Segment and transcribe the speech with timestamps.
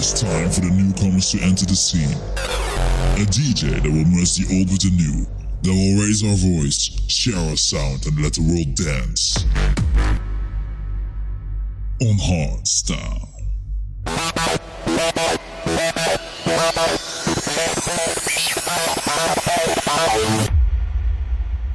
[0.00, 2.16] It's time for the newcomers to enter the scene.
[3.20, 5.26] A DJ that will merge the old with the new,
[5.60, 9.44] that will raise our voice, share our sound, and let the world dance.
[12.00, 13.28] On Hardstyle.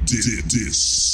[0.04, 1.05] This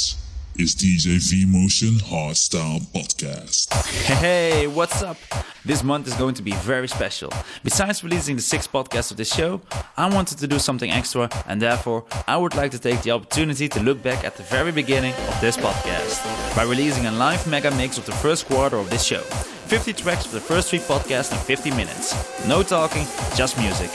[0.55, 3.73] is DJ V Motion Hardstyle Podcast.
[4.05, 5.17] Hey, what's up?
[5.65, 7.31] This month is going to be very special.
[7.63, 9.61] Besides releasing the sixth podcast of this show,
[9.97, 13.67] I wanted to do something extra, and therefore, I would like to take the opportunity
[13.69, 16.23] to look back at the very beginning of this podcast
[16.55, 19.21] by releasing a live mega mix of the first quarter of this show.
[19.21, 22.47] 50 tracks for the first three podcasts in 50 minutes.
[22.47, 23.89] No talking, just music.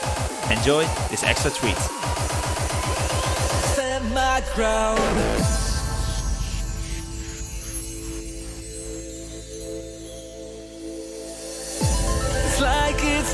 [0.50, 1.76] Enjoy this extra treat.
[3.74, 5.67] Stand my ground.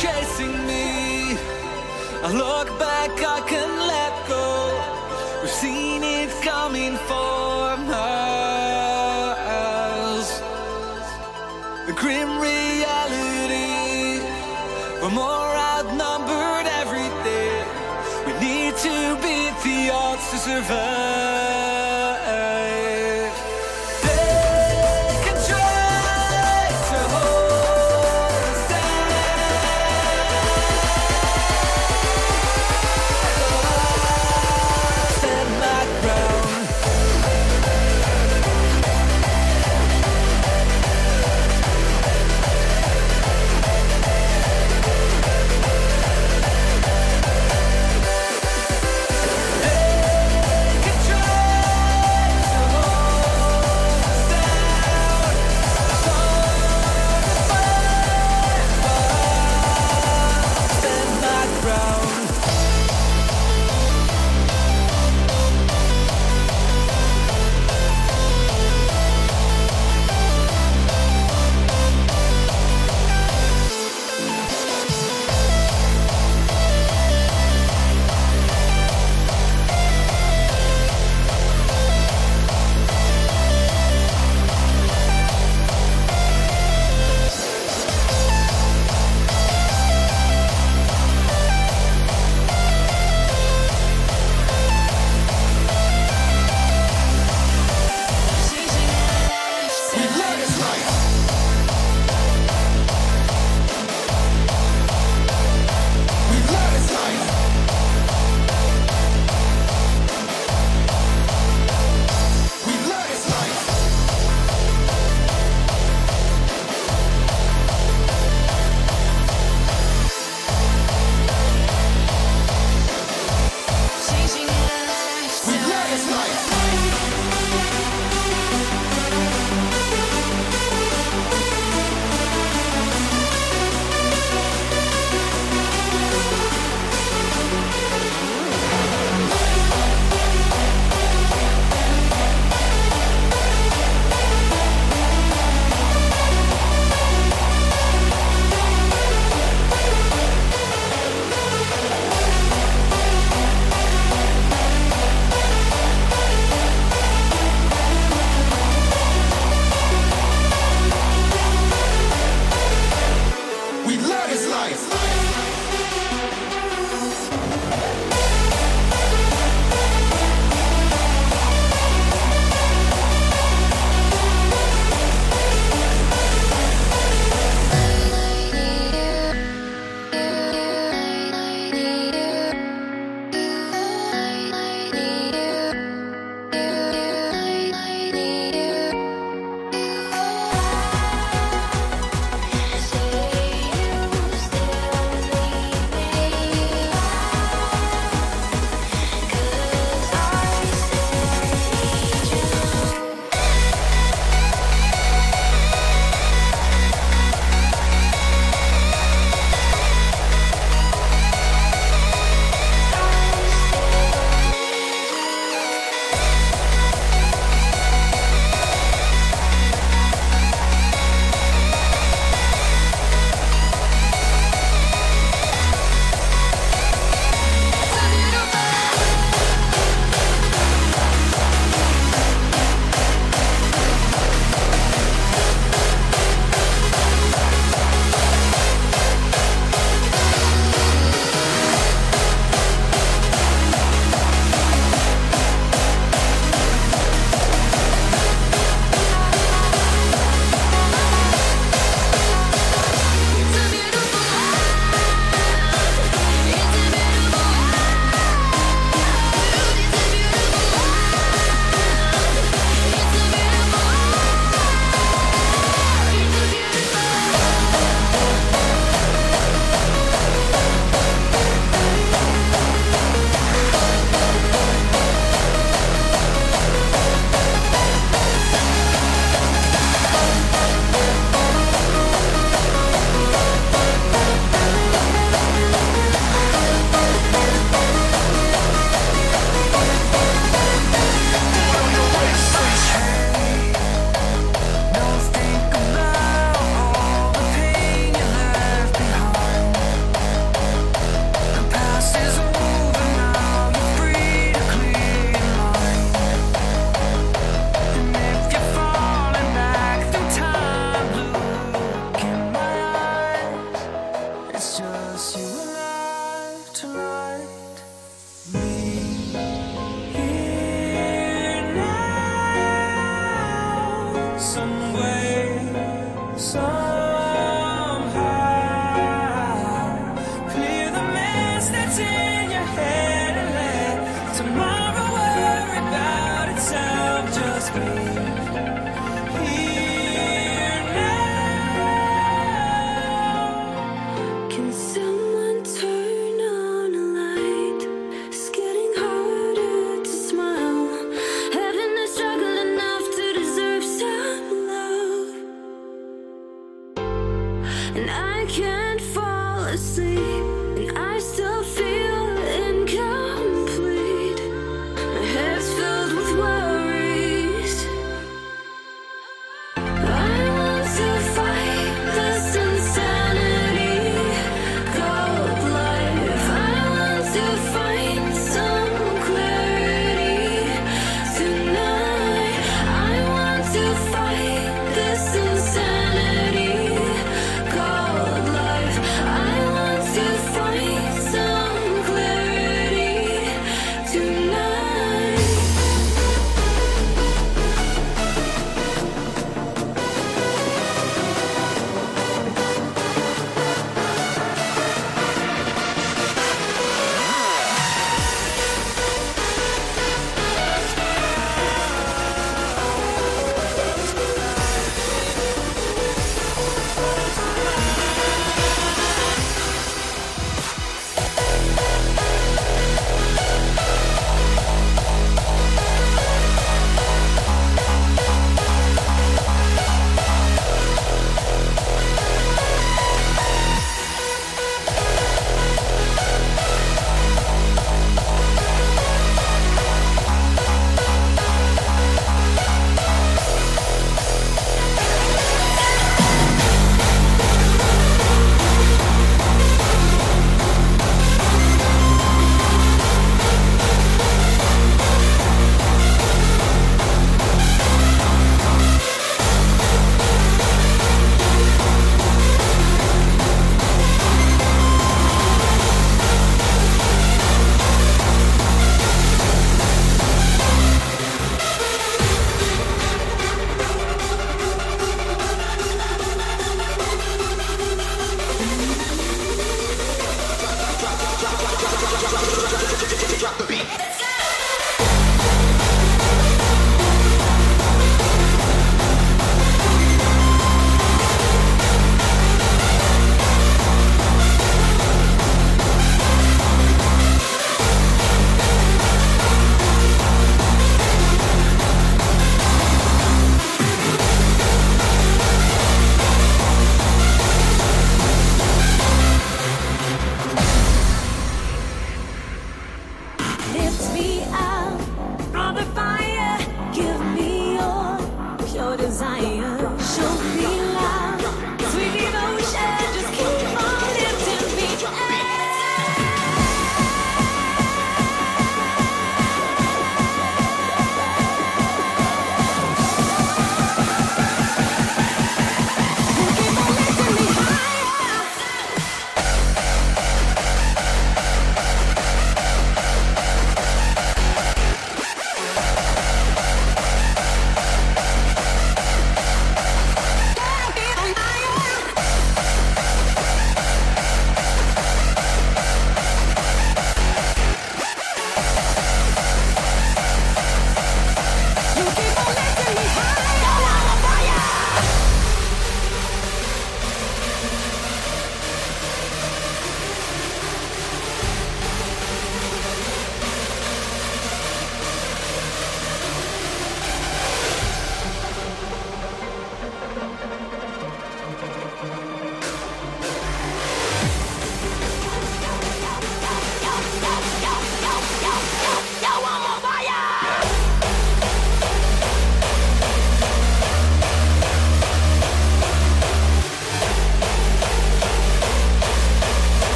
[0.00, 1.36] Chasing me.
[2.26, 4.46] I look back, I can let go.
[5.42, 7.76] We've seen it coming for
[10.16, 10.26] us.
[11.86, 14.24] The grim reality.
[15.02, 17.56] We're more outnumbered every day.
[18.26, 21.59] We need to beat the odds to survive.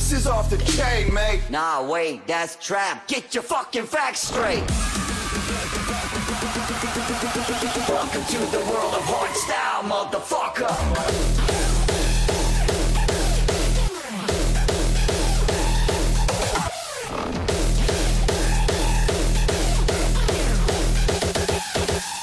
[0.00, 1.42] This is off the chain, mate.
[1.50, 3.06] Nah, wait, that's trap.
[3.06, 4.64] Get your fucking facts straight.
[7.86, 10.70] Welcome to the world of hardstyle, motherfucker.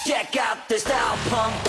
[0.08, 1.67] Check out this style pump.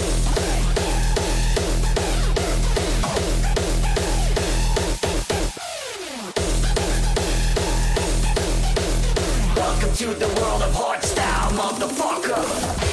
[10.00, 12.87] Welcome to the world of hardstyle, motherfucker.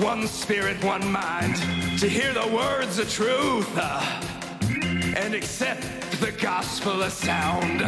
[0.00, 1.56] One spirit, one mind
[1.98, 4.00] to hear the words of truth uh,
[5.16, 5.82] and accept
[6.20, 7.80] the gospel of sound.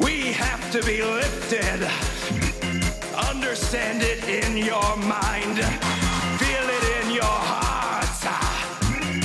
[0.00, 1.86] We have to be lifted.
[3.16, 5.58] Understand it in your mind.
[6.42, 7.78] Feel it in your heart.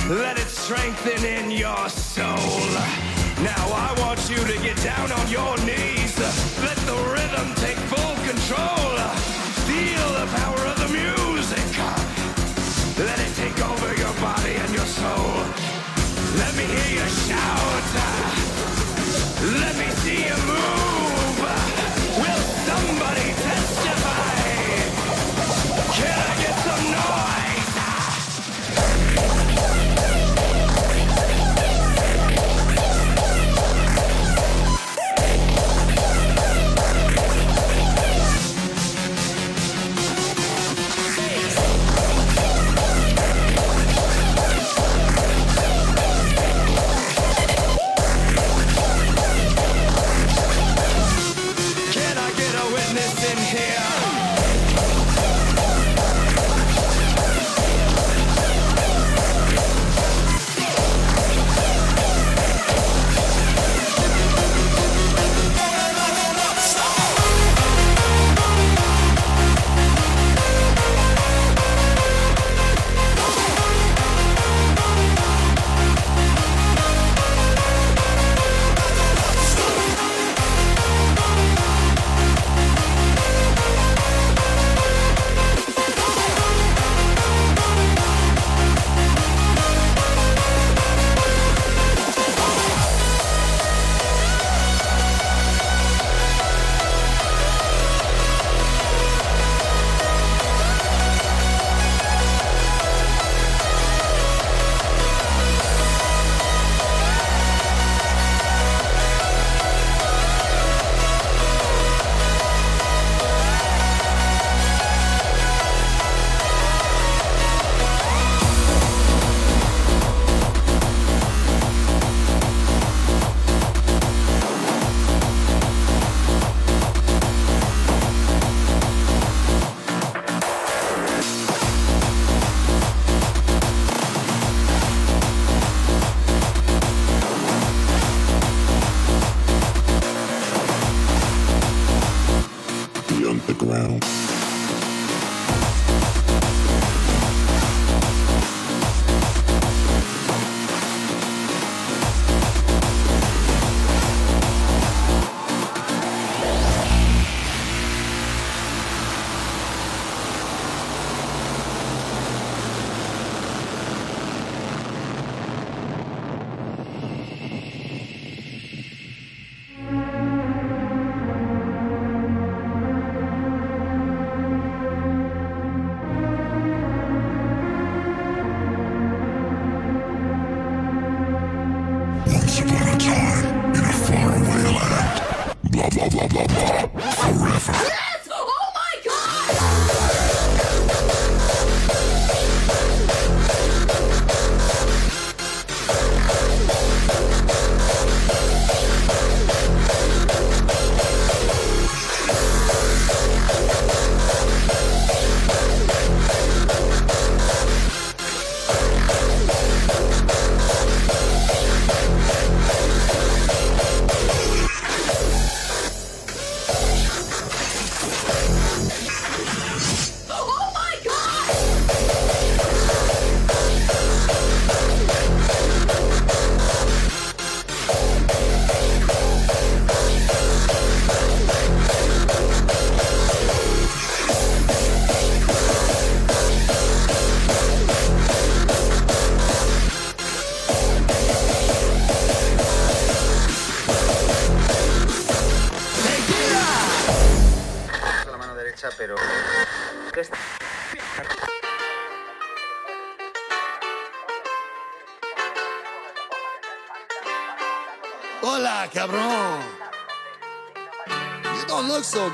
[0.09, 2.59] Let it strengthen in your soul.
[3.41, 6.13] Now I want you to get down on your knees.
[6.61, 8.97] Let the rhythm take full control.
[9.65, 10.62] Feel the power
[14.35, 15.33] body and your soul.
[16.41, 17.83] Let me hear you shout.
[19.61, 19.92] Let me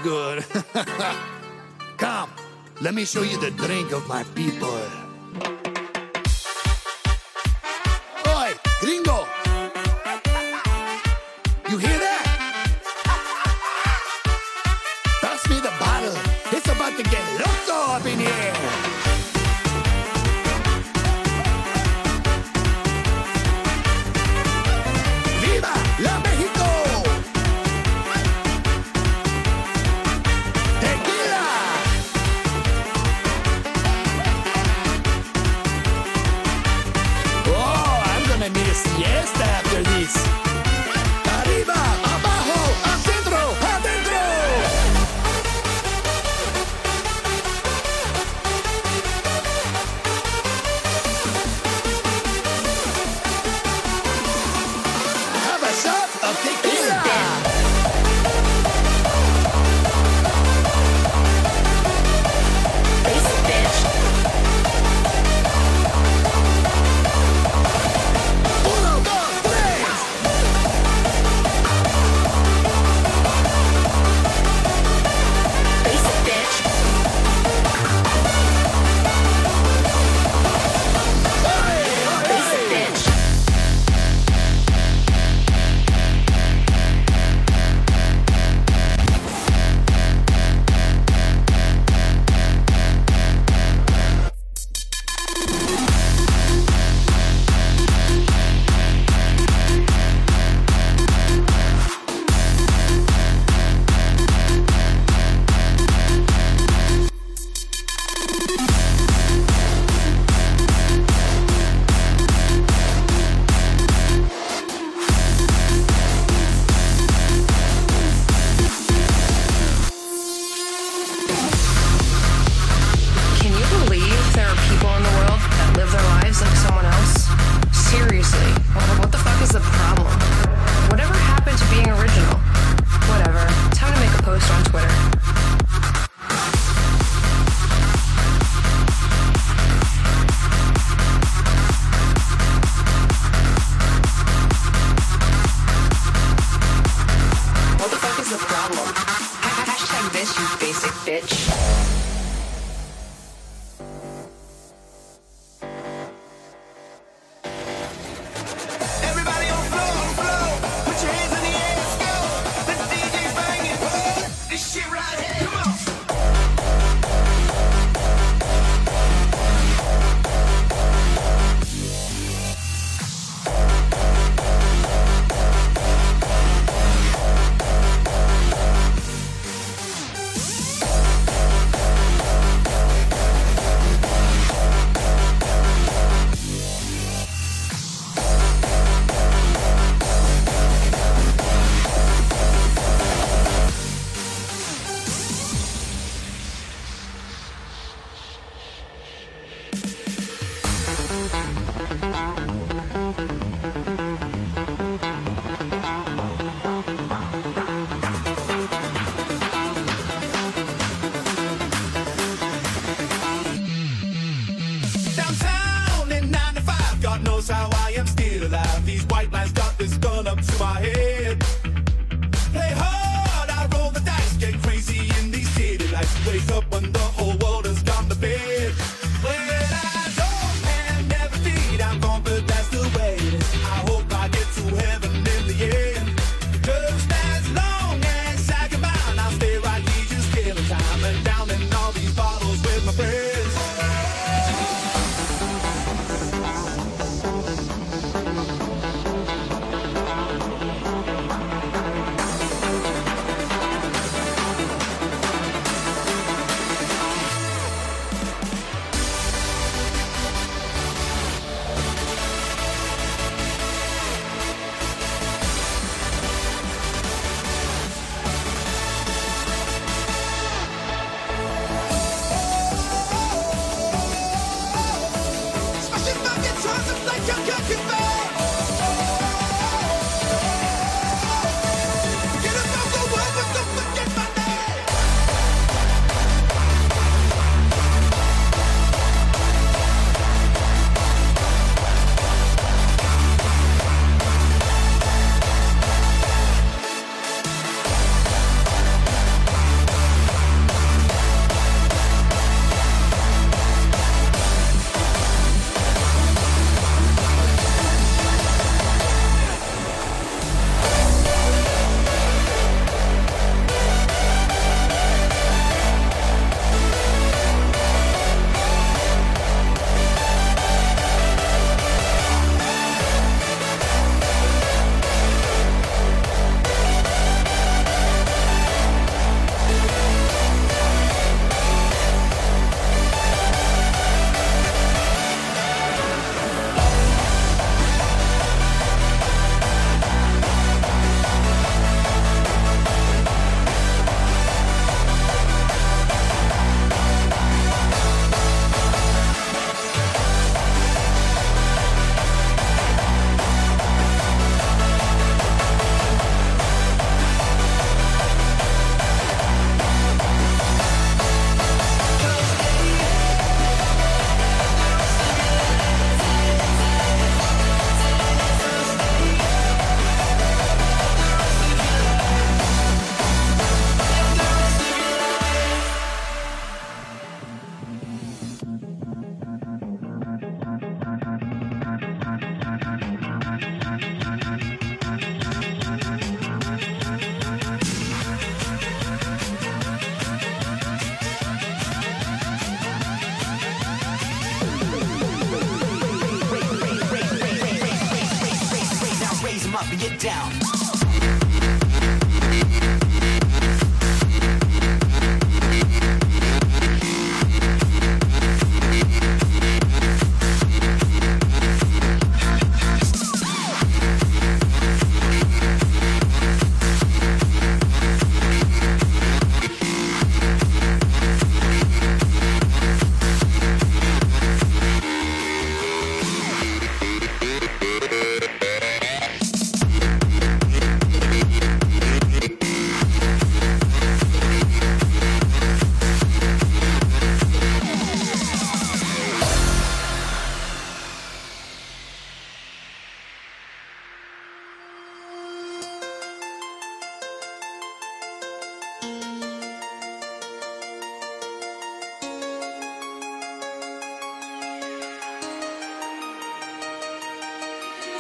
[0.04, 0.46] good.
[1.98, 2.30] Come,
[2.82, 4.99] let me show you the drink of my people.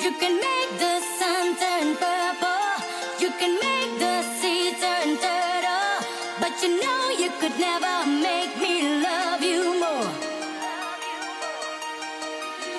[0.10, 2.74] You can make the sun turn purple,
[3.20, 5.97] you can make the sea turn turtle,
[6.41, 10.10] but you know you could never make me love you more.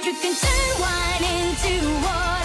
[0.03, 1.73] You can turn wine into
[2.03, 2.40] water,